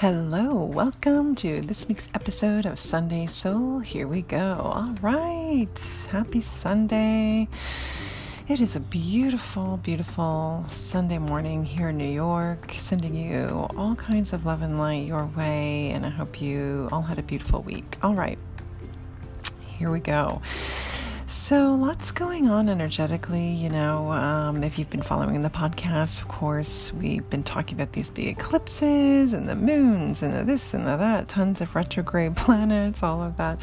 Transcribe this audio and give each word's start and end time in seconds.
Hello, 0.00 0.54
welcome 0.54 1.34
to 1.34 1.60
this 1.60 1.86
week's 1.86 2.08
episode 2.14 2.64
of 2.64 2.78
Sunday 2.78 3.26
Soul. 3.26 3.80
Here 3.80 4.08
we 4.08 4.22
go. 4.22 4.72
All 4.74 4.94
right, 5.02 6.06
happy 6.10 6.40
Sunday. 6.40 7.48
It 8.48 8.62
is 8.62 8.76
a 8.76 8.80
beautiful, 8.80 9.76
beautiful 9.76 10.64
Sunday 10.70 11.18
morning 11.18 11.66
here 11.66 11.90
in 11.90 11.98
New 11.98 12.10
York, 12.10 12.72
sending 12.78 13.14
you 13.14 13.68
all 13.76 13.94
kinds 13.94 14.32
of 14.32 14.46
love 14.46 14.62
and 14.62 14.78
light 14.78 15.06
your 15.06 15.26
way, 15.36 15.90
and 15.90 16.06
I 16.06 16.08
hope 16.08 16.40
you 16.40 16.88
all 16.90 17.02
had 17.02 17.18
a 17.18 17.22
beautiful 17.22 17.60
week. 17.60 17.98
All 18.02 18.14
right, 18.14 18.38
here 19.66 19.90
we 19.90 20.00
go. 20.00 20.40
So, 21.30 21.76
lots 21.76 22.10
going 22.10 22.48
on 22.48 22.68
energetically. 22.68 23.50
You 23.50 23.68
know, 23.68 24.10
um, 24.10 24.64
if 24.64 24.80
you've 24.80 24.90
been 24.90 25.00
following 25.00 25.40
the 25.42 25.48
podcast, 25.48 26.20
of 26.20 26.26
course, 26.26 26.92
we've 26.92 27.30
been 27.30 27.44
talking 27.44 27.74
about 27.74 27.92
these 27.92 28.10
big 28.10 28.26
eclipses 28.36 29.32
and 29.32 29.48
the 29.48 29.54
moons 29.54 30.24
and 30.24 30.34
the 30.34 30.42
this 30.42 30.74
and 30.74 30.84
the 30.84 30.96
that, 30.96 31.28
tons 31.28 31.60
of 31.60 31.72
retrograde 31.76 32.34
planets, 32.36 33.04
all 33.04 33.22
of 33.22 33.36
that. 33.36 33.62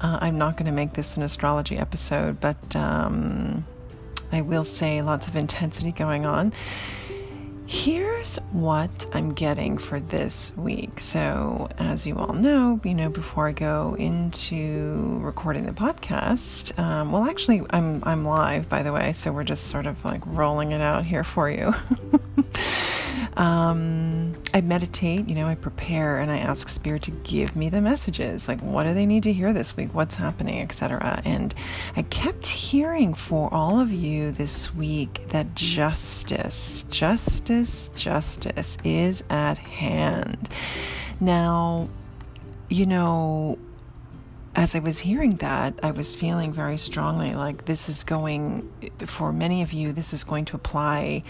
Uh, 0.00 0.18
I'm 0.22 0.38
not 0.38 0.56
going 0.56 0.64
to 0.64 0.72
make 0.72 0.94
this 0.94 1.18
an 1.18 1.22
astrology 1.22 1.76
episode, 1.76 2.40
but 2.40 2.74
um, 2.74 3.66
I 4.32 4.40
will 4.40 4.64
say 4.64 5.02
lots 5.02 5.28
of 5.28 5.36
intensity 5.36 5.92
going 5.92 6.24
on. 6.24 6.54
Here's 7.66 8.36
what 8.52 9.06
I'm 9.14 9.32
getting 9.32 9.78
for 9.78 9.98
this 9.98 10.54
week. 10.56 11.00
So, 11.00 11.68
as 11.78 12.06
you 12.06 12.18
all 12.18 12.34
know, 12.34 12.78
you 12.84 12.94
know, 12.94 13.08
before 13.08 13.48
I 13.48 13.52
go 13.52 13.96
into 13.98 15.18
recording 15.22 15.64
the 15.64 15.72
podcast, 15.72 16.78
um, 16.78 17.10
well, 17.10 17.24
actually, 17.24 17.62
I'm 17.70 18.02
I'm 18.04 18.26
live, 18.26 18.68
by 18.68 18.82
the 18.82 18.92
way, 18.92 19.14
so 19.14 19.32
we're 19.32 19.44
just 19.44 19.68
sort 19.68 19.86
of 19.86 20.04
like 20.04 20.20
rolling 20.26 20.72
it 20.72 20.82
out 20.82 21.04
here 21.06 21.24
for 21.24 21.50
you. 21.50 21.74
Um, 23.36 24.32
I 24.52 24.60
meditate, 24.60 25.28
you 25.28 25.34
know, 25.34 25.48
I 25.48 25.56
prepare 25.56 26.18
and 26.18 26.30
I 26.30 26.38
ask 26.38 26.68
Spirit 26.68 27.02
to 27.02 27.10
give 27.10 27.56
me 27.56 27.68
the 27.68 27.80
messages. 27.80 28.46
Like, 28.46 28.60
what 28.60 28.84
do 28.84 28.94
they 28.94 29.06
need 29.06 29.24
to 29.24 29.32
hear 29.32 29.52
this 29.52 29.76
week? 29.76 29.92
What's 29.92 30.14
happening, 30.14 30.60
etc. 30.60 31.20
And 31.24 31.52
I 31.96 32.02
kept 32.02 32.46
hearing 32.46 33.14
for 33.14 33.52
all 33.52 33.80
of 33.80 33.90
you 33.90 34.30
this 34.30 34.72
week 34.74 35.26
that 35.30 35.54
justice, 35.54 36.84
justice, 36.90 37.90
justice 37.96 38.78
is 38.84 39.24
at 39.30 39.58
hand. 39.58 40.48
Now, 41.18 41.88
you 42.68 42.86
know, 42.86 43.58
as 44.56 44.76
I 44.76 44.78
was 44.78 45.00
hearing 45.00 45.30
that, 45.36 45.80
I 45.82 45.90
was 45.90 46.14
feeling 46.14 46.52
very 46.52 46.76
strongly 46.76 47.34
like 47.34 47.64
this 47.64 47.88
is 47.88 48.04
going, 48.04 48.70
for 49.06 49.32
many 49.32 49.62
of 49.62 49.72
you, 49.72 49.92
this 49.92 50.12
is 50.12 50.22
going 50.22 50.44
to 50.46 50.56
apply 50.56 51.24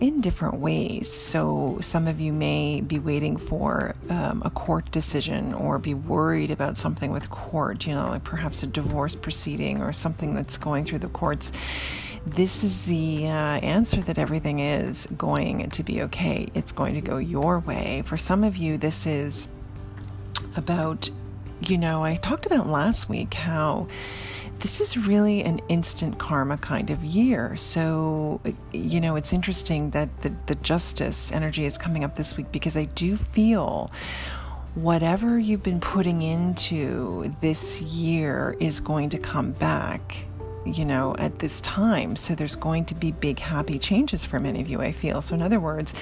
in 0.00 0.20
different 0.20 0.56
ways. 0.56 1.10
So, 1.10 1.78
some 1.80 2.08
of 2.08 2.20
you 2.20 2.32
may 2.32 2.80
be 2.80 2.98
waiting 2.98 3.36
for 3.36 3.94
um, 4.10 4.42
a 4.44 4.50
court 4.50 4.90
decision 4.90 5.54
or 5.54 5.78
be 5.78 5.94
worried 5.94 6.50
about 6.50 6.76
something 6.76 7.12
with 7.12 7.30
court, 7.30 7.86
you 7.86 7.94
know, 7.94 8.08
like 8.08 8.24
perhaps 8.24 8.62
a 8.62 8.66
divorce 8.66 9.14
proceeding 9.14 9.82
or 9.82 9.92
something 9.92 10.34
that's 10.34 10.56
going 10.56 10.84
through 10.84 10.98
the 10.98 11.08
courts. 11.08 11.52
This 12.26 12.64
is 12.64 12.86
the 12.86 13.26
uh, 13.26 13.30
answer 13.30 14.00
that 14.02 14.18
everything 14.18 14.58
is 14.60 15.06
going 15.16 15.70
to 15.70 15.82
be 15.82 16.02
okay. 16.02 16.48
It's 16.54 16.72
going 16.72 16.94
to 16.94 17.00
go 17.00 17.18
your 17.18 17.60
way. 17.60 18.02
For 18.06 18.16
some 18.16 18.44
of 18.44 18.56
you, 18.56 18.78
this 18.78 19.06
is 19.06 19.46
about, 20.56 21.08
you 21.60 21.78
know, 21.78 22.02
I 22.02 22.16
talked 22.16 22.46
about 22.46 22.66
last 22.66 23.08
week 23.08 23.34
how 23.34 23.88
this 24.60 24.80
is 24.80 24.96
really 24.96 25.42
an 25.42 25.60
instant 25.68 26.18
karma 26.18 26.56
kind 26.56 26.90
of 26.90 27.04
year. 27.04 27.56
So, 27.56 28.40
you 28.72 29.00
know, 29.00 29.16
it's 29.16 29.32
interesting 29.32 29.90
that 29.90 30.22
the, 30.22 30.34
the 30.46 30.54
justice 30.56 31.32
energy 31.32 31.64
is 31.64 31.76
coming 31.78 32.04
up 32.04 32.16
this 32.16 32.36
week 32.36 32.50
because 32.52 32.76
I 32.76 32.84
do 32.84 33.16
feel 33.16 33.90
whatever 34.74 35.38
you've 35.38 35.62
been 35.62 35.80
putting 35.80 36.22
into 36.22 37.32
this 37.40 37.80
year 37.80 38.56
is 38.58 38.80
going 38.80 39.10
to 39.10 39.18
come 39.18 39.52
back 39.52 40.26
you 40.64 40.84
know, 40.84 41.14
at 41.18 41.38
this 41.38 41.60
time. 41.60 42.16
So 42.16 42.34
there's 42.34 42.56
going 42.56 42.86
to 42.86 42.94
be 42.94 43.12
big, 43.12 43.38
happy 43.38 43.78
changes 43.78 44.24
for 44.24 44.40
many 44.40 44.60
of 44.60 44.68
you, 44.68 44.80
I 44.80 44.92
feel. 44.92 45.22
So, 45.22 45.34
in 45.34 45.42
other 45.42 45.60
words, 45.60 45.94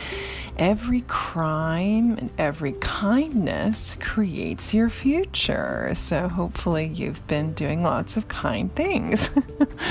every 0.56 1.02
crime 1.02 2.16
and 2.18 2.30
every 2.38 2.72
kindness 2.80 3.96
creates 4.00 4.72
your 4.72 4.88
future. 4.88 5.90
So, 5.94 6.28
hopefully, 6.28 6.86
you've 6.88 7.26
been 7.26 7.52
doing 7.54 7.82
lots 7.82 8.16
of 8.16 8.28
kind 8.28 8.72
things 8.72 9.30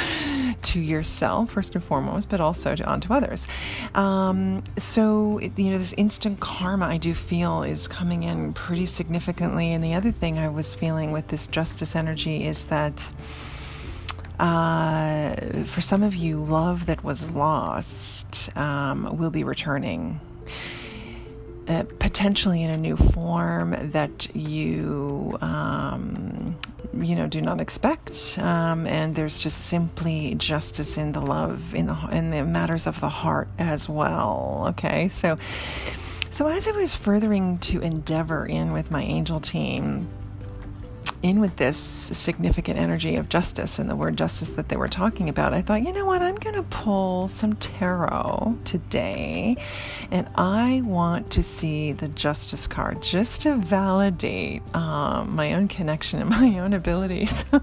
to 0.63 0.79
yourself, 0.79 1.51
first 1.51 1.75
and 1.75 1.83
foremost, 1.83 2.29
but 2.29 2.39
also 2.39 2.75
to, 2.75 2.83
onto 2.85 3.13
others. 3.13 3.47
Um, 3.95 4.63
so, 4.77 5.39
you 5.39 5.71
know, 5.71 5.77
this 5.77 5.93
instant 5.93 6.39
karma 6.39 6.85
I 6.85 6.97
do 6.97 7.13
feel 7.13 7.63
is 7.63 7.87
coming 7.87 8.23
in 8.23 8.53
pretty 8.53 8.85
significantly. 8.85 9.73
And 9.73 9.83
the 9.83 9.95
other 9.95 10.11
thing 10.11 10.37
I 10.37 10.49
was 10.49 10.73
feeling 10.73 11.11
with 11.11 11.27
this 11.27 11.47
justice 11.47 11.95
energy 11.95 12.45
is 12.45 12.65
that. 12.67 13.07
Uh, 14.41 15.35
for 15.65 15.81
some 15.81 16.01
of 16.01 16.15
you, 16.15 16.43
love 16.43 16.87
that 16.87 17.03
was 17.03 17.29
lost 17.29 18.49
um, 18.57 19.17
will 19.17 19.29
be 19.29 19.43
returning. 19.43 20.19
Uh, 21.67 21.83
potentially 21.99 22.63
in 22.63 22.71
a 22.71 22.77
new 22.77 22.97
form 22.97 23.91
that 23.91 24.35
you 24.35 25.37
um, 25.41 26.57
you 26.91 27.15
know 27.15 27.27
do 27.27 27.39
not 27.39 27.61
expect 27.61 28.35
um, 28.39 28.87
and 28.87 29.15
there's 29.15 29.39
just 29.39 29.67
simply 29.67 30.33
justice 30.35 30.97
in 30.97 31.11
the 31.11 31.21
love 31.21 31.75
in 31.75 31.85
the 31.85 31.95
in 32.11 32.31
the 32.31 32.43
matters 32.43 32.87
of 32.87 32.99
the 32.99 33.07
heart 33.07 33.47
as 33.59 33.87
well 33.87 34.65
okay 34.69 35.07
so 35.07 35.37
so 36.31 36.47
as 36.47 36.67
i 36.67 36.71
was 36.71 36.95
furthering 36.95 37.59
to 37.59 37.79
endeavor 37.79 38.45
in 38.45 38.73
with 38.73 38.89
my 38.89 39.03
angel 39.03 39.39
team 39.39 40.09
in 41.23 41.39
with 41.39 41.55
this 41.57 41.77
significant 41.77 42.79
energy 42.79 43.15
of 43.15 43.29
justice 43.29 43.79
and 43.79 43.89
the 43.89 43.95
word 43.95 44.17
justice 44.17 44.51
that 44.51 44.69
they 44.69 44.75
were 44.75 44.87
talking 44.87 45.29
about, 45.29 45.53
I 45.53 45.61
thought, 45.61 45.83
you 45.83 45.93
know 45.93 46.05
what, 46.05 46.21
I'm 46.21 46.35
going 46.35 46.55
to 46.55 46.63
pull 46.63 47.27
some 47.27 47.55
tarot 47.55 48.57
today 48.63 49.57
and 50.09 50.27
I 50.35 50.81
want 50.83 51.31
to 51.31 51.43
see 51.43 51.91
the 51.91 52.07
justice 52.07 52.67
card 52.67 53.01
just 53.03 53.43
to 53.43 53.55
validate 53.55 54.63
um, 54.75 55.35
my 55.35 55.53
own 55.53 55.67
connection 55.67 56.21
and 56.21 56.29
my 56.31 56.59
own 56.59 56.73
abilities. 56.73 57.45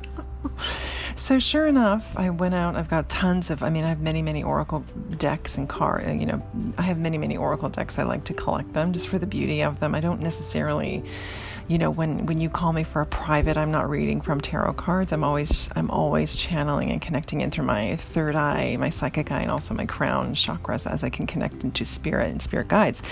So 1.18 1.40
sure 1.40 1.66
enough, 1.66 2.16
I 2.16 2.30
went 2.30 2.54
out. 2.54 2.76
I've 2.76 2.88
got 2.88 3.08
tons 3.08 3.50
of. 3.50 3.64
I 3.64 3.70
mean, 3.70 3.82
I 3.82 3.88
have 3.88 4.00
many, 4.00 4.22
many 4.22 4.44
oracle 4.44 4.84
decks 5.16 5.58
and 5.58 5.68
car. 5.68 6.00
You 6.06 6.26
know, 6.26 6.46
I 6.78 6.82
have 6.82 6.96
many, 6.96 7.18
many 7.18 7.36
oracle 7.36 7.68
decks. 7.68 7.98
I 7.98 8.04
like 8.04 8.22
to 8.24 8.34
collect 8.34 8.72
them 8.72 8.92
just 8.92 9.08
for 9.08 9.18
the 9.18 9.26
beauty 9.26 9.64
of 9.64 9.80
them. 9.80 9.96
I 9.96 10.00
don't 10.00 10.20
necessarily 10.20 11.02
you 11.68 11.76
know 11.76 11.90
when 11.90 12.24
when 12.24 12.40
you 12.40 12.48
call 12.48 12.72
me 12.72 12.82
for 12.82 13.02
a 13.02 13.06
private 13.06 13.58
i'm 13.58 13.70
not 13.70 13.88
reading 13.88 14.20
from 14.20 14.40
tarot 14.40 14.72
cards. 14.72 15.12
I'm 15.12 15.22
always 15.22 15.68
i'm 15.76 15.90
always 15.90 16.34
channeling 16.34 16.90
and 16.90 17.00
connecting 17.00 17.42
in 17.42 17.50
through 17.50 17.66
my 17.66 17.96
third 17.96 18.34
eye 18.34 18.76
my 18.78 18.88
psychic 18.88 19.30
eye 19.30 19.42
and 19.42 19.50
also 19.50 19.74
my 19.74 19.84
crown 19.86 20.34
chakras 20.34 20.90
as 20.90 21.04
i 21.04 21.10
can 21.10 21.26
connect 21.26 21.62
into 21.62 21.84
spirit 21.84 22.30
and 22.30 22.42
spirit 22.42 22.68
guides. 22.68 23.02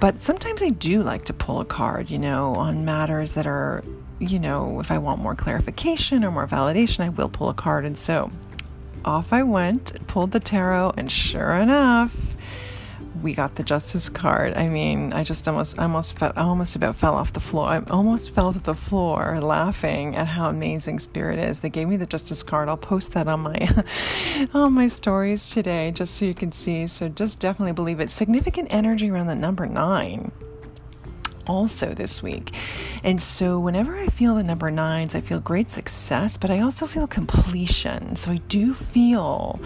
But 0.00 0.22
sometimes 0.22 0.62
i 0.62 0.70
do 0.70 1.02
like 1.02 1.26
to 1.26 1.34
pull 1.34 1.60
a 1.60 1.64
card 1.64 2.10
you 2.10 2.18
know 2.18 2.54
on 2.54 2.84
matters 2.86 3.32
that 3.32 3.46
are 3.46 3.84
you 4.18 4.38
know 4.38 4.80
if 4.80 4.90
i 4.90 4.96
want 4.96 5.20
more 5.20 5.34
clarification 5.34 6.24
or 6.24 6.30
more 6.30 6.46
validation 6.46 7.00
i 7.00 7.10
will 7.10 7.28
pull 7.28 7.50
a 7.50 7.54
card. 7.54 7.84
And 7.84 7.98
so 7.98 8.30
off 9.04 9.34
i 9.34 9.42
went 9.42 10.06
pulled 10.06 10.30
the 10.30 10.40
tarot 10.40 10.94
and 10.96 11.12
sure 11.12 11.52
enough 11.52 12.33
we 13.22 13.34
got 13.34 13.54
the 13.54 13.62
justice 13.62 14.08
card. 14.08 14.54
I 14.54 14.68
mean, 14.68 15.12
I 15.12 15.24
just 15.24 15.46
almost, 15.46 15.78
almost, 15.78 16.20
I 16.22 16.30
almost 16.36 16.76
about 16.76 16.96
fell 16.96 17.14
off 17.14 17.32
the 17.32 17.40
floor. 17.40 17.68
I 17.68 17.82
almost 17.90 18.34
fell 18.34 18.52
to 18.52 18.58
the 18.58 18.74
floor 18.74 19.40
laughing 19.40 20.16
at 20.16 20.26
how 20.26 20.48
amazing 20.48 20.98
Spirit 20.98 21.38
is. 21.38 21.60
They 21.60 21.70
gave 21.70 21.88
me 21.88 21.96
the 21.96 22.06
justice 22.06 22.42
card. 22.42 22.68
I'll 22.68 22.76
post 22.76 23.12
that 23.12 23.28
on 23.28 23.40
my, 23.40 23.84
on 24.54 24.72
my 24.72 24.86
stories 24.86 25.48
today, 25.48 25.92
just 25.92 26.14
so 26.14 26.24
you 26.24 26.34
can 26.34 26.52
see. 26.52 26.86
So 26.86 27.08
just 27.08 27.40
definitely 27.40 27.72
believe 27.72 28.00
it. 28.00 28.10
Significant 28.10 28.68
energy 28.72 29.10
around 29.10 29.26
the 29.26 29.34
number 29.34 29.66
nine 29.66 30.32
also 31.46 31.94
this 31.94 32.22
week. 32.22 32.56
And 33.02 33.20
so, 33.20 33.60
whenever 33.60 33.96
I 33.96 34.06
feel 34.06 34.34
the 34.34 34.44
number 34.44 34.70
nines, 34.70 35.14
I 35.14 35.20
feel 35.20 35.40
great 35.40 35.70
success, 35.70 36.36
but 36.36 36.50
I 36.50 36.60
also 36.60 36.86
feel 36.86 37.06
completion. 37.06 38.16
So, 38.16 38.30
I 38.30 38.36
do 38.48 38.74
feel 38.74 39.60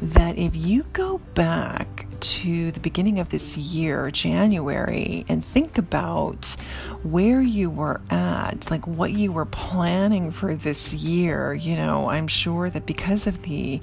that 0.00 0.36
if 0.38 0.54
you 0.54 0.84
go 0.92 1.18
back 1.34 2.06
to 2.20 2.70
the 2.70 2.80
beginning 2.80 3.20
of 3.20 3.28
this 3.28 3.56
year, 3.56 4.10
January, 4.10 5.26
and 5.28 5.44
think 5.44 5.76
about 5.76 6.56
where 7.02 7.42
you 7.42 7.68
were 7.68 8.00
at, 8.08 8.70
like 8.70 8.86
what 8.86 9.12
you 9.12 9.30
were 9.30 9.44
planning 9.44 10.30
for 10.30 10.54
this 10.54 10.94
year, 10.94 11.52
you 11.52 11.76
know, 11.76 12.08
I'm 12.08 12.28
sure 12.28 12.70
that 12.70 12.86
because 12.86 13.26
of 13.26 13.42
the 13.42 13.80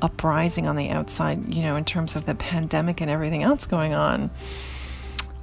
uprising 0.00 0.66
on 0.66 0.76
the 0.76 0.88
outside, 0.88 1.54
you 1.54 1.62
know, 1.62 1.76
in 1.76 1.84
terms 1.84 2.16
of 2.16 2.24
the 2.24 2.34
pandemic 2.34 3.00
and 3.02 3.10
everything 3.10 3.42
else 3.42 3.66
going 3.66 3.92
on, 3.92 4.30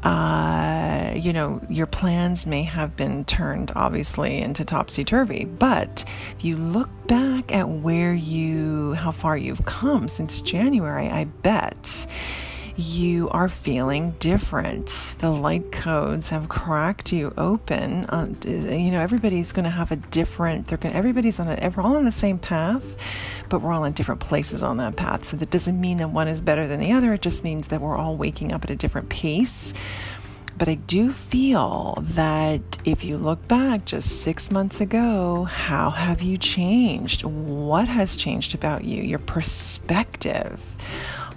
uh, 0.03 1.13
you 1.15 1.33
know, 1.33 1.61
your 1.69 1.85
plans 1.85 2.45
may 2.45 2.63
have 2.63 2.95
been 2.95 3.25
turned 3.25 3.71
obviously 3.75 4.39
into 4.39 4.63
topsy 4.63 5.03
turvy. 5.03 5.45
But 5.45 6.05
if 6.37 6.45
you 6.45 6.55
look 6.57 6.89
back 7.07 7.53
at 7.53 7.67
where 7.67 8.13
you, 8.13 8.93
how 8.93 9.11
far 9.11 9.35
you've 9.35 9.65
come 9.65 10.07
since 10.07 10.41
January, 10.41 11.09
I 11.09 11.25
bet 11.25 12.07
you 12.79 13.29
are 13.31 13.49
feeling 13.49 14.11
different. 14.19 14.87
The 15.19 15.29
light 15.29 15.69
codes 15.71 16.29
have 16.29 16.47
cracked 16.47 17.11
you 17.11 17.33
open. 17.37 18.05
Uh, 18.05 18.33
you 18.45 18.91
know, 18.91 19.01
everybody's 19.01 19.51
going 19.51 19.65
to 19.65 19.69
have 19.69 19.91
a 19.91 19.97
different. 19.97 20.67
They're 20.67 20.77
going. 20.77 20.95
Everybody's 20.95 21.41
on 21.41 21.49
a. 21.49 21.73
We're 21.75 21.83
all 21.83 21.97
on 21.97 22.05
the 22.05 22.11
same 22.11 22.39
path, 22.39 22.83
but 23.49 23.61
we're 23.61 23.73
all 23.73 23.83
in 23.83 23.93
different 23.93 24.21
places 24.21 24.63
on 24.63 24.77
that 24.77 24.95
path. 24.95 25.25
So 25.25 25.37
that 25.37 25.49
doesn't 25.49 25.79
mean 25.79 25.97
that 25.97 26.09
one 26.09 26.27
is 26.27 26.41
better 26.41 26.67
than 26.67 26.79
the 26.79 26.91
other. 26.91 27.13
It 27.13 27.21
just 27.21 27.43
means 27.43 27.69
that 27.69 27.81
we're 27.81 27.97
all 27.97 28.15
waking 28.15 28.51
up 28.51 28.63
at 28.63 28.69
a 28.69 28.75
different 28.75 29.09
pace. 29.09 29.73
But 30.57 30.67
I 30.67 30.75
do 30.75 31.11
feel 31.11 31.97
that 32.01 32.61
if 32.83 33.03
you 33.03 33.17
look 33.17 33.47
back 33.47 33.85
just 33.85 34.23
six 34.23 34.51
months 34.51 34.81
ago, 34.81 35.45
how 35.45 35.89
have 35.89 36.21
you 36.21 36.37
changed? 36.37 37.23
What 37.23 37.87
has 37.87 38.17
changed 38.17 38.53
about 38.53 38.83
you? 38.83 39.01
Your 39.01 39.19
perspective 39.19 40.61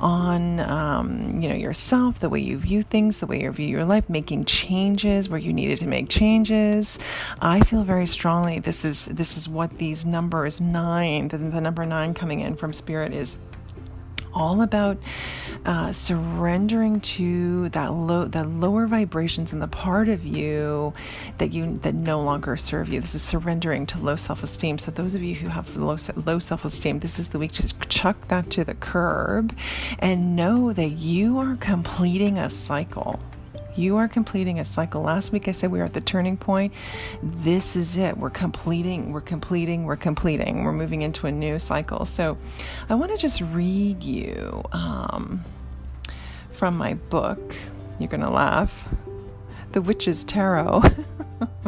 on 0.03 0.61
um, 0.61 1.41
you 1.41 1.49
know 1.49 1.55
yourself, 1.55 2.19
the 2.19 2.29
way 2.29 2.41
you 2.41 2.59
view 2.59 2.83
things, 2.83 3.21
the 3.21 3.27
way 3.27 3.43
you 3.43 3.51
view 3.53 3.69
your 3.69 3.85
life, 3.85 4.11
making 4.11 4.45
changes 4.45 5.29
where 5.29 5.39
you 5.39 5.53
needed 5.53 5.79
to 5.79 5.87
make 5.87 6.09
changes. 6.09 6.99
I 7.41 7.61
feel 7.61 7.85
very 7.85 8.07
strongly 8.07 8.59
this 8.59 8.85
is 8.85 9.07
this 9.07 9.37
is 9.37 9.49
what 9.49 9.79
these 9.79 10.05
numbers 10.05 10.61
nine, 10.61 11.29
the, 11.29 11.39
the 11.39 11.61
number 11.61 11.87
nine 11.87 12.13
coming 12.15 12.41
in 12.41 12.57
from 12.57 12.73
spirit 12.73 13.13
is 13.13 13.37
all 14.35 14.63
about 14.63 14.99
uh, 15.65 15.93
surrendering 15.93 17.01
to 17.01 17.69
that 17.71 17.93
low, 17.93 18.25
that 18.27 18.49
lower 18.49 18.87
vibrations 18.87 19.53
in 19.53 19.59
the 19.59 19.69
part 19.69 20.09
of 20.09 20.25
you 20.25 20.93
that 21.39 21.53
you 21.53 21.77
that 21.79 21.95
no 21.95 22.23
longer 22.23 22.57
serve 22.57 22.89
you. 22.89 23.01
This 23.01 23.15
is 23.15 23.23
surrendering 23.23 23.87
to 23.87 23.99
low 23.99 24.17
self-esteem. 24.17 24.79
So 24.79 24.91
those 24.91 25.15
of 25.15 25.23
you 25.23 25.35
who 25.35 25.49
have 25.49 25.77
low 25.77 25.97
low 26.27 26.39
self-esteem, 26.39 27.01
this 27.01 27.19
is 27.19 27.29
the 27.29 27.39
week 27.39 27.53
to 27.53 27.69
chuck 27.89 28.29
that 28.29 28.51
to 28.51 28.65
the 28.65 28.75
curb, 28.75 29.57
and 29.99 30.37
know 30.37 30.73
that 30.73 30.91
you 30.91 31.39
are 31.39 31.57
completing 31.57 32.39
a 32.39 32.51
cycle. 32.51 33.19
You 33.75 33.97
are 33.97 34.09
completing 34.09 34.61
a 34.61 34.65
cycle. 34.65 35.03
Last 35.03 35.33
week 35.33 35.49
I 35.49 35.53
said 35.53 35.71
we 35.71 35.79
were 35.79 35.85
at 35.85 35.95
the 35.95 36.01
turning 36.01 36.37
point. 36.37 36.75
This 37.23 37.75
is 37.75 37.97
it. 37.97 38.19
We're 38.19 38.31
completing, 38.31 39.13
we're 39.13 39.23
completing, 39.23 39.85
we're 39.85 39.97
completing. 39.97 40.65
We're 40.65 40.73
moving 40.73 41.03
into 41.03 41.27
a 41.27 41.33
new 41.33 41.59
cycle. 41.59 42.05
So 42.05 42.37
I 42.91 42.95
want 42.95 43.13
to 43.13 43.19
just 43.19 43.41
read 43.41 44.03
you 44.03 44.63
um, 44.73 45.43
from 46.51 46.77
my 46.77 46.95
book. 46.95 47.57
You're 47.99 48.11
going 48.11 48.21
to 48.21 48.31
laugh 48.31 48.89
The 49.73 49.81
Witch's 49.81 50.23
Tarot. 50.25 50.83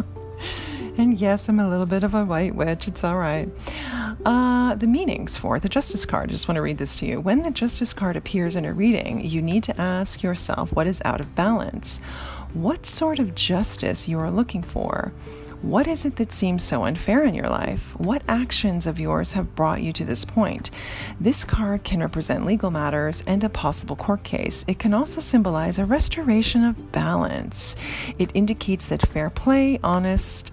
and 0.98 1.18
yes, 1.18 1.48
I'm 1.48 1.58
a 1.58 1.68
little 1.68 1.86
bit 1.86 2.02
of 2.02 2.14
a 2.14 2.24
white 2.24 2.54
witch. 2.54 2.86
It's 2.86 3.02
all 3.02 3.16
right. 3.16 3.48
Uh, 4.24 4.74
the 4.76 4.86
meanings 4.86 5.36
for 5.36 5.60
the 5.60 5.68
Justice 5.68 6.06
card. 6.06 6.30
I 6.30 6.32
just 6.32 6.48
want 6.48 6.56
to 6.56 6.62
read 6.62 6.78
this 6.78 6.96
to 6.96 7.06
you. 7.06 7.20
When 7.20 7.42
the 7.42 7.50
Justice 7.50 7.92
card 7.92 8.16
appears 8.16 8.56
in 8.56 8.64
a 8.64 8.72
reading, 8.72 9.22
you 9.22 9.42
need 9.42 9.64
to 9.64 9.78
ask 9.78 10.22
yourself 10.22 10.72
what 10.72 10.86
is 10.86 11.02
out 11.04 11.20
of 11.20 11.34
balance. 11.34 12.00
What 12.54 12.86
sort 12.86 13.18
of 13.18 13.34
justice 13.34 14.08
you 14.08 14.18
are 14.18 14.30
looking 14.30 14.62
for? 14.62 15.12
What 15.60 15.86
is 15.86 16.04
it 16.04 16.16
that 16.16 16.32
seems 16.32 16.62
so 16.62 16.84
unfair 16.84 17.24
in 17.24 17.34
your 17.34 17.48
life? 17.48 17.98
What 17.98 18.22
actions 18.28 18.86
of 18.86 19.00
yours 19.00 19.32
have 19.32 19.54
brought 19.54 19.82
you 19.82 19.92
to 19.94 20.04
this 20.04 20.24
point? 20.24 20.70
This 21.20 21.44
card 21.44 21.84
can 21.84 22.00
represent 22.00 22.46
legal 22.46 22.70
matters 22.70 23.24
and 23.26 23.44
a 23.44 23.48
possible 23.48 23.96
court 23.96 24.22
case. 24.22 24.64
It 24.68 24.78
can 24.78 24.94
also 24.94 25.20
symbolize 25.20 25.78
a 25.78 25.84
restoration 25.84 26.64
of 26.64 26.92
balance. 26.92 27.76
It 28.18 28.30
indicates 28.34 28.86
that 28.86 29.06
fair 29.06 29.30
play, 29.30 29.80
honest, 29.82 30.50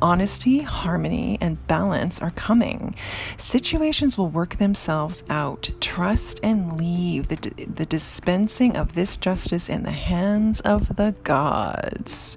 Honesty, 0.00 0.60
harmony, 0.60 1.38
and 1.40 1.64
balance 1.66 2.22
are 2.22 2.30
coming. 2.32 2.94
Situations 3.36 4.16
will 4.16 4.28
work 4.28 4.56
themselves 4.56 5.24
out. 5.28 5.70
Trust 5.80 6.40
and 6.42 6.76
leave 6.76 7.28
the, 7.28 7.36
the 7.74 7.86
dispensing 7.86 8.76
of 8.76 8.94
this 8.94 9.16
justice 9.16 9.68
in 9.68 9.82
the 9.82 9.90
hands 9.90 10.60
of 10.60 10.96
the 10.96 11.14
gods. 11.24 12.36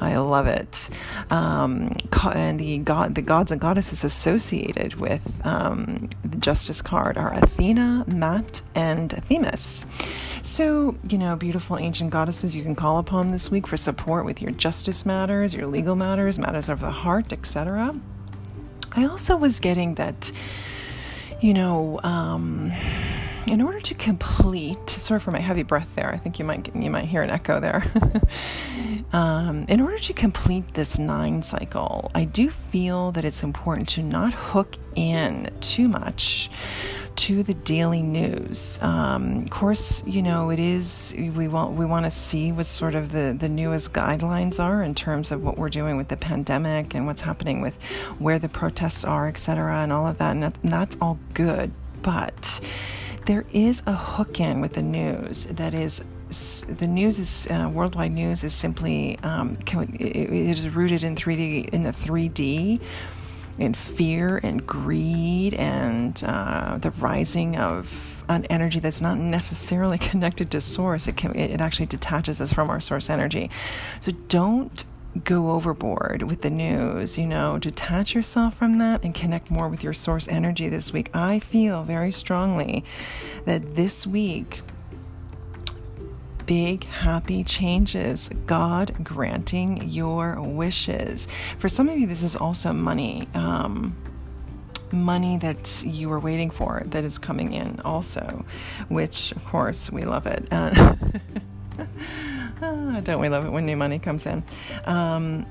I 0.00 0.16
love 0.18 0.46
it. 0.46 0.88
Um, 1.30 1.96
and 2.34 2.60
the 2.60 2.78
god, 2.78 3.14
the 3.14 3.22
gods 3.22 3.50
and 3.50 3.60
goddesses 3.60 4.04
associated 4.04 4.94
with 4.94 5.22
um, 5.44 6.10
the 6.22 6.36
justice 6.38 6.80
card 6.80 7.18
are 7.18 7.32
Athena, 7.34 8.04
Ma'at, 8.08 8.62
and 8.74 9.10
Themis. 9.10 9.84
So, 10.42 10.96
you 11.08 11.18
know, 11.18 11.36
beautiful 11.36 11.76
ancient 11.76 12.10
goddesses 12.10 12.56
you 12.56 12.62
can 12.62 12.74
call 12.74 12.98
upon 12.98 13.30
this 13.30 13.50
week 13.50 13.66
for 13.66 13.76
support 13.76 14.24
with 14.24 14.40
your 14.40 14.50
justice 14.50 15.04
matters, 15.04 15.54
your 15.54 15.66
legal 15.66 15.96
matters, 15.96 16.38
matters 16.38 16.68
of 16.68 16.80
the 16.80 16.90
heart, 16.90 17.32
etc. 17.32 17.94
I 18.92 19.04
also 19.04 19.36
was 19.36 19.60
getting 19.60 19.94
that, 19.96 20.32
you 21.40 21.52
know, 21.54 22.00
um, 22.02 22.72
in 23.46 23.60
order 23.60 23.80
to 23.80 23.94
complete, 23.94 24.88
sorry 24.88 25.20
for 25.20 25.30
my 25.30 25.40
heavy 25.40 25.62
breath 25.62 25.88
there. 25.94 26.10
I 26.10 26.16
think 26.16 26.38
you 26.38 26.44
might 26.44 26.74
you 26.74 26.90
might 26.90 27.04
hear 27.04 27.22
an 27.22 27.30
echo 27.30 27.60
there. 27.60 27.90
um, 29.12 29.66
in 29.68 29.80
order 29.80 29.98
to 29.98 30.12
complete 30.12 30.74
this 30.74 30.98
nine 30.98 31.42
cycle, 31.42 32.10
I 32.14 32.24
do 32.24 32.50
feel 32.50 33.12
that 33.12 33.24
it's 33.24 33.42
important 33.42 33.88
to 33.90 34.02
not 34.02 34.32
hook 34.32 34.76
in 34.94 35.50
too 35.60 35.88
much 35.88 36.50
to 37.20 37.42
the 37.42 37.52
daily 37.52 38.00
news. 38.00 38.78
Um, 38.80 39.42
of 39.42 39.50
course, 39.50 40.02
you 40.06 40.22
know 40.22 40.48
it 40.48 40.58
is. 40.58 41.14
We 41.18 41.48
want 41.48 41.72
we 41.72 41.84
want 41.84 42.06
to 42.06 42.10
see 42.10 42.50
what 42.50 42.64
sort 42.64 42.94
of 42.94 43.12
the 43.12 43.36
the 43.38 43.48
newest 43.48 43.92
guidelines 43.92 44.58
are 44.58 44.82
in 44.82 44.94
terms 44.94 45.30
of 45.30 45.42
what 45.42 45.58
we're 45.58 45.68
doing 45.68 45.98
with 45.98 46.08
the 46.08 46.16
pandemic 46.16 46.94
and 46.94 47.06
what's 47.06 47.20
happening 47.20 47.60
with 47.60 47.74
where 48.18 48.38
the 48.38 48.48
protests 48.48 49.04
are, 49.04 49.28
etc., 49.28 49.82
and 49.82 49.92
all 49.92 50.06
of 50.06 50.16
that. 50.16 50.30
And, 50.30 50.44
that, 50.44 50.58
and 50.62 50.72
that's 50.72 50.96
all 51.02 51.18
good, 51.34 51.70
but 52.00 52.60
there 53.26 53.44
is 53.52 53.82
a 53.84 53.94
hook 53.94 54.40
in 54.40 54.62
with 54.62 54.72
the 54.72 54.82
news 54.82 55.44
that 55.44 55.74
is 55.74 56.02
the 56.78 56.86
news 56.86 57.18
is 57.18 57.48
uh, 57.50 57.70
worldwide 57.70 58.12
news 58.12 58.44
is 58.44 58.54
simply 58.54 59.18
um, 59.22 59.58
it, 59.74 60.00
it 60.00 60.32
is 60.32 60.70
rooted 60.70 61.02
in 61.02 61.16
3D 61.16 61.68
in 61.68 61.82
the 61.82 61.90
3D 61.90 62.80
in 63.60 63.74
fear 63.74 64.40
and 64.42 64.66
greed 64.66 65.54
and 65.54 66.22
uh, 66.26 66.78
the 66.78 66.90
rising 66.92 67.56
of 67.56 68.24
an 68.28 68.44
energy 68.46 68.80
that's 68.80 69.00
not 69.00 69.18
necessarily 69.18 69.98
connected 70.10 70.50
to 70.50 70.60
source. 70.60 71.06
It 71.06 71.16
can 71.16 71.36
it 71.36 71.60
actually 71.60 71.86
detaches 71.86 72.40
us 72.40 72.52
from 72.52 72.70
our 72.70 72.80
source 72.80 73.10
energy. 73.10 73.50
So 74.00 74.12
don't 74.28 74.84
go 75.24 75.50
overboard 75.50 76.22
with 76.22 76.42
the 76.42 76.50
news, 76.50 77.18
you 77.18 77.26
know, 77.26 77.58
detach 77.58 78.14
yourself 78.14 78.54
from 78.54 78.78
that 78.78 79.02
and 79.02 79.14
connect 79.14 79.50
more 79.50 79.68
with 79.68 79.82
your 79.82 79.92
source 79.92 80.28
energy 80.28 80.68
this 80.68 80.92
week. 80.92 81.10
I 81.12 81.40
feel 81.40 81.82
very 81.82 82.12
strongly 82.12 82.84
that 83.44 83.74
this 83.74 84.06
week 84.06 84.62
big, 86.50 86.84
happy 86.88 87.44
changes, 87.44 88.28
God 88.46 89.04
granting 89.04 89.88
your 89.88 90.40
wishes. 90.40 91.28
For 91.58 91.68
some 91.68 91.88
of 91.88 91.96
you, 91.96 92.08
this 92.08 92.24
is 92.24 92.34
also 92.34 92.72
money. 92.72 93.28
Um, 93.34 93.96
money 94.90 95.38
that 95.38 95.84
you 95.86 96.08
were 96.08 96.18
waiting 96.18 96.50
for 96.50 96.82
that 96.86 97.04
is 97.04 97.20
coming 97.20 97.52
in 97.52 97.78
also, 97.84 98.44
which 98.88 99.30
of 99.30 99.44
course 99.44 99.92
we 99.92 100.04
love 100.04 100.26
it. 100.26 100.48
Uh, 100.50 100.96
don't 103.00 103.20
we 103.20 103.28
love 103.28 103.46
it 103.46 103.50
when 103.50 103.64
new 103.64 103.76
money 103.76 104.00
comes 104.00 104.26
in? 104.26 104.42
Um, 104.86 105.46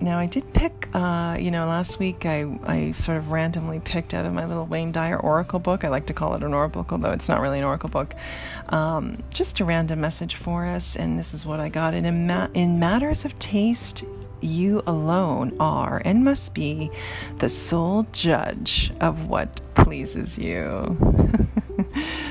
now, 0.00 0.18
I 0.18 0.26
did 0.26 0.52
pick, 0.54 0.88
uh, 0.94 1.36
you 1.38 1.50
know, 1.50 1.66
last 1.66 1.98
week 1.98 2.24
I, 2.24 2.46
I 2.64 2.92
sort 2.92 3.18
of 3.18 3.30
randomly 3.30 3.80
picked 3.80 4.14
out 4.14 4.24
of 4.24 4.32
my 4.32 4.46
little 4.46 4.64
Wayne 4.64 4.92
Dyer 4.92 5.18
Oracle 5.18 5.58
book. 5.58 5.84
I 5.84 5.88
like 5.88 6.06
to 6.06 6.14
call 6.14 6.34
it 6.34 6.42
an 6.42 6.54
Oracle, 6.54 6.86
although 6.90 7.10
it's 7.10 7.28
not 7.28 7.40
really 7.40 7.58
an 7.58 7.64
Oracle 7.64 7.90
book. 7.90 8.14
Um, 8.70 9.18
just 9.30 9.60
a 9.60 9.64
random 9.64 10.00
message 10.00 10.36
for 10.36 10.64
us, 10.64 10.96
and 10.96 11.18
this 11.18 11.34
is 11.34 11.44
what 11.44 11.60
I 11.60 11.68
got. 11.68 11.92
In, 11.92 12.26
ma- 12.26 12.48
in 12.54 12.78
matters 12.78 13.24
of 13.24 13.38
taste, 13.38 14.04
you 14.40 14.82
alone 14.86 15.54
are 15.60 16.00
and 16.04 16.24
must 16.24 16.54
be 16.54 16.90
the 17.38 17.48
sole 17.48 18.06
judge 18.12 18.92
of 19.00 19.28
what 19.28 19.60
pleases 19.74 20.38
you. 20.38 20.96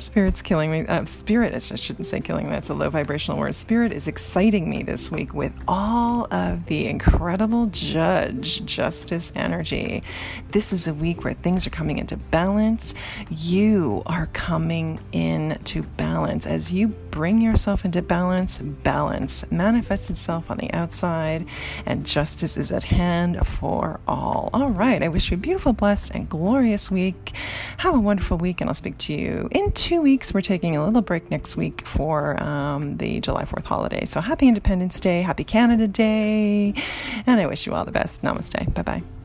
spirit's 0.00 0.42
killing 0.42 0.70
me. 0.70 0.86
Uh, 0.86 1.04
spirit, 1.04 1.54
I 1.54 1.76
shouldn't 1.76 2.06
say 2.06 2.20
killing 2.20 2.48
that's 2.48 2.68
a 2.68 2.74
low 2.74 2.90
vibrational 2.90 3.38
word. 3.38 3.54
Spirit 3.54 3.92
is 3.92 4.08
exciting 4.08 4.68
me 4.68 4.82
this 4.82 5.10
week 5.10 5.34
with 5.34 5.52
all 5.68 6.26
of 6.32 6.66
the 6.66 6.86
incredible 6.86 7.66
judge 7.66 8.64
justice 8.64 9.32
energy. 9.34 10.02
This 10.50 10.72
is 10.72 10.88
a 10.88 10.94
week 10.94 11.24
where 11.24 11.34
things 11.34 11.66
are 11.66 11.70
coming 11.70 11.98
into 11.98 12.16
balance. 12.16 12.94
You 13.30 14.02
are 14.06 14.26
coming 14.32 14.98
into 15.12 15.82
balance. 15.82 16.46
As 16.46 16.72
you 16.72 16.88
bring 17.10 17.40
yourself 17.40 17.84
into 17.84 18.02
balance, 18.02 18.58
balance 18.58 19.50
manifests 19.50 20.10
itself 20.10 20.50
on 20.50 20.58
the 20.58 20.72
outside, 20.72 21.46
and 21.86 22.06
justice 22.06 22.56
is 22.56 22.72
at 22.72 22.84
hand 22.84 23.46
for 23.46 24.00
all. 24.06 24.50
All 24.52 24.70
right, 24.70 25.02
I 25.02 25.08
wish 25.08 25.30
you 25.30 25.36
a 25.36 25.40
beautiful, 25.40 25.72
blessed, 25.72 26.10
and 26.12 26.28
glorious 26.28 26.90
week. 26.90 27.32
Have 27.78 27.94
a 27.94 28.00
wonderful 28.00 28.38
week, 28.38 28.60
and 28.60 28.70
I'll 28.70 28.74
speak 28.74 28.98
to 28.98 29.12
you 29.12 29.48
in 29.52 29.72
two 29.72 30.00
weeks. 30.00 30.32
We're 30.32 30.40
taking 30.40 30.76
a 30.76 30.84
little 30.84 31.02
break 31.02 31.30
next 31.30 31.56
week 31.56 31.86
for 31.86 32.42
um, 32.42 32.96
the 32.98 33.20
July 33.20 33.44
4th 33.44 33.64
holiday. 33.64 34.04
So 34.04 34.20
happy 34.20 34.48
Independence 34.48 35.00
Day, 35.00 35.22
happy 35.22 35.44
Canada 35.44 35.88
Day, 35.88 36.74
and 37.26 37.40
I 37.40 37.46
wish 37.46 37.66
you 37.66 37.74
all 37.74 37.84
the 37.84 37.92
best. 37.92 38.22
Namaste. 38.22 38.74
Bye 38.74 38.82
bye. 38.82 39.19